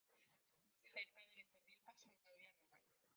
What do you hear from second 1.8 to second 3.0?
pasaba una vía romana.